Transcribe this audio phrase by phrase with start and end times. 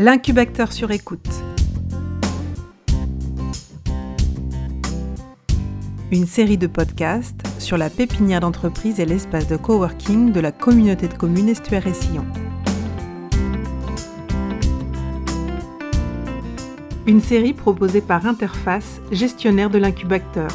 [0.00, 1.28] L'incubateur sur écoute.
[6.12, 11.08] Une série de podcasts sur la pépinière d'entreprise et l'espace de coworking de la communauté
[11.08, 12.24] de communes Estuaire et Sillon.
[17.08, 20.52] Une série proposée par Interface, gestionnaire de l'incubateur.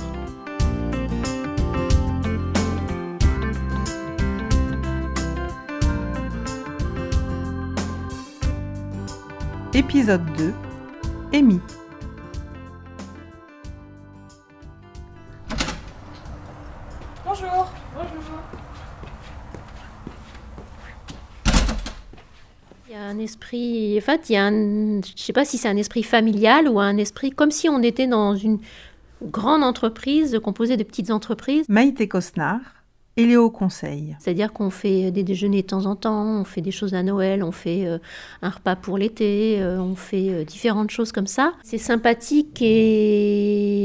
[9.75, 10.53] Épisode 2
[11.33, 11.59] Amy
[17.25, 17.71] Bonjour.
[17.95, 18.39] Bonjour.
[22.87, 25.57] Il y a un esprit, en fait, il y a un, je sais pas si
[25.57, 28.59] c'est un esprit familial ou un esprit comme si on était dans une
[29.23, 31.65] grande entreprise composée de petites entreprises.
[31.67, 32.61] Maïté Cosnard,
[33.15, 34.15] Eléo Conseil.
[34.19, 37.43] C'est-à-dire qu'on fait des déjeuners de temps en temps, on fait des choses à Noël,
[37.43, 37.99] on fait euh,
[38.41, 41.53] un repas pour l'été, euh, on fait euh, différentes choses comme ça.
[41.63, 43.83] C'est sympathique et,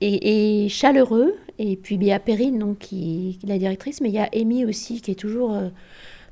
[0.00, 1.34] et, et chaleureux.
[1.58, 4.64] Et puis il y a Perrine, donc, qui, la directrice, mais il y a Amy
[4.66, 5.68] aussi, qui est toujours euh,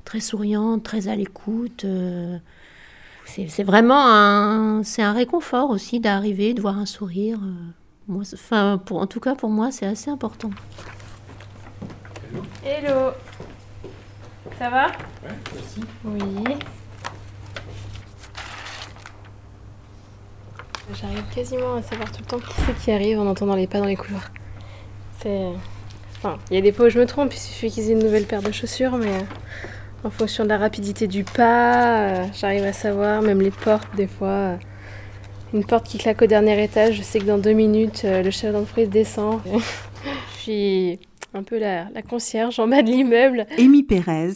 [0.03, 1.85] très souriante, très à l'écoute.
[1.85, 2.37] euh.
[3.25, 7.39] c'est vraiment un, un réconfort aussi d'arriver, de voir un sourire.
[7.41, 7.53] euh.
[8.07, 10.51] Moi, enfin, pour, en tout cas, pour moi, c'est assez important.
[12.65, 13.11] Hello.
[14.57, 14.87] Ça va?
[16.03, 16.57] Oui.
[20.99, 23.77] J'arrive quasiment à savoir tout le temps qui c'est qui arrive en entendant les pas
[23.77, 24.31] dans les couloirs.
[25.21, 25.49] C'est.
[26.17, 28.03] Enfin, il y a des fois où je me trompe, il suffit qu'ils aient une
[28.03, 29.21] nouvelle paire de chaussures, mais euh,
[30.03, 34.07] en fonction de la rapidité du pas, euh, j'arrive à savoir, même les portes, des
[34.07, 34.27] fois.
[34.27, 34.57] euh,
[35.53, 38.51] une porte qui claque au dernier étage, je sais que dans deux minutes, le chef
[38.51, 39.39] d'entreprise descend.
[39.45, 40.99] je suis
[41.35, 43.45] un peu la, la concierge en bas de l'immeuble.
[43.57, 44.33] Amy Pérez,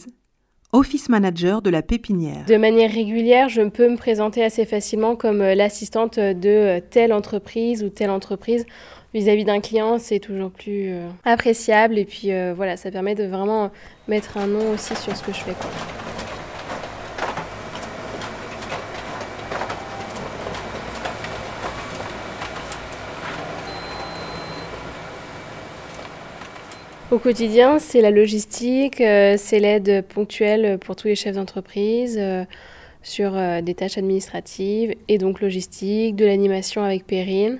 [0.71, 2.45] Office Manager de la pépinière.
[2.47, 7.11] De manière régulière, je peux me présenter assez facilement comme euh, l'assistante de euh, telle
[7.11, 8.65] entreprise ou telle entreprise.
[9.13, 13.23] Vis-à-vis d'un client, c'est toujours plus euh, appréciable et puis euh, voilà, ça permet de
[13.23, 13.71] vraiment
[14.07, 15.53] mettre un nom aussi sur ce que je fais.
[15.53, 15.98] quoi.
[27.11, 32.45] Au quotidien, c'est la logistique, euh, c'est l'aide ponctuelle pour tous les chefs d'entreprise euh,
[33.01, 37.57] sur euh, des tâches administratives et donc logistique, de l'animation avec Perrine.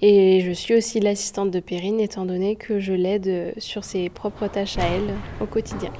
[0.00, 4.46] Et je suis aussi l'assistante de Perrine étant donné que je l'aide sur ses propres
[4.46, 5.90] tâches à elle au quotidien.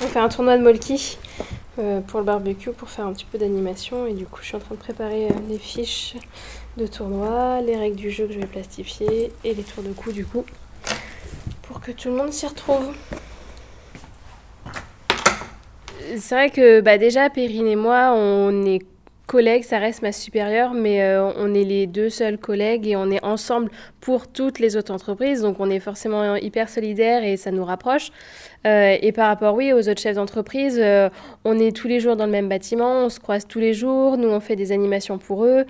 [0.00, 1.18] On fait un tournoi de Molki
[1.78, 4.56] euh, pour le barbecue pour faire un petit peu d'animation et du coup je suis
[4.56, 6.14] en train de préparer euh, les fiches
[6.76, 10.14] de tournoi, les règles du jeu que je vais plastifier et les tours de coups
[10.14, 10.44] du coup
[11.62, 12.94] pour que tout le monde s'y retrouve.
[16.16, 18.80] C'est vrai que bah, déjà Perrine et moi on est
[19.34, 23.10] collègues, ça reste ma supérieure, mais euh, on est les deux seuls collègues et on
[23.10, 23.68] est ensemble
[24.00, 28.12] pour toutes les autres entreprises, donc on est forcément hyper solidaires et ça nous rapproche.
[28.64, 31.10] Euh, et par rapport, oui, aux autres chefs d'entreprise, euh,
[31.44, 34.18] on est tous les jours dans le même bâtiment, on se croise tous les jours,
[34.18, 35.64] nous on fait des animations pour eux.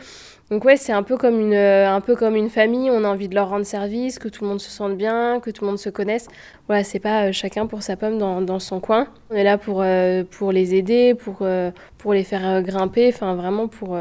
[0.55, 2.89] Donc ouais, c'est un peu comme une, euh, un peu comme une famille.
[2.89, 5.51] On a envie de leur rendre service, que tout le monde se sente bien, que
[5.51, 6.29] tout le monde se connaisse.
[6.69, 9.09] Voilà, c'est pas euh, chacun pour sa pomme dans, dans son coin.
[9.31, 11.45] On est là pour, euh, pour les aider, pour,
[11.99, 13.99] pour les faire grimper, enfin vraiment pour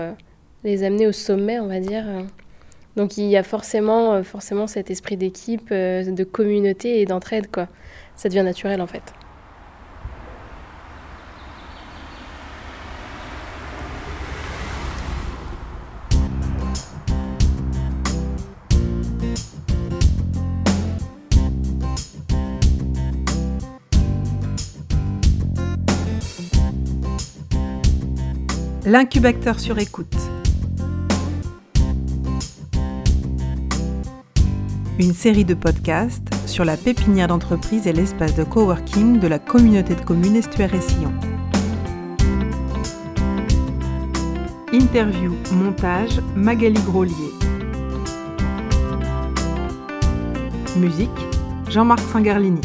[0.64, 2.06] les amener au sommet, on va dire.
[2.98, 7.68] Donc il y a forcément, forcément cet esprit d'équipe, de communauté et d'entraide, quoi.
[8.16, 9.02] Ça devient naturel en fait.
[28.86, 30.14] L'incubateur sur écoute.
[35.00, 39.96] Une série de podcasts sur la pépinière d'entreprise et l'espace de coworking de la communauté
[39.96, 41.14] de communes Estuaire et Sillon.
[44.74, 47.32] Interview, montage, Magali Grolier.
[50.76, 51.10] Musique,
[51.70, 52.60] Jean-Marc Sangarlini.